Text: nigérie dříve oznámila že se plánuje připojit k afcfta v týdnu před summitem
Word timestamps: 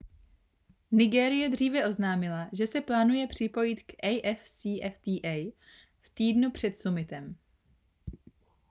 nigérie 0.91 1.49
dříve 1.49 1.87
oznámila 1.89 2.49
že 2.53 2.67
se 2.67 2.81
plánuje 2.81 3.27
připojit 3.27 3.83
k 3.83 3.91
afcfta 4.03 5.35
v 6.01 6.09
týdnu 6.13 6.51
před 6.51 6.75
summitem 6.77 7.35